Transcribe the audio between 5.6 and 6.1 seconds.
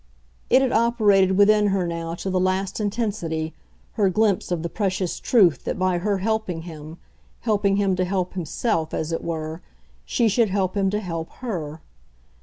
that by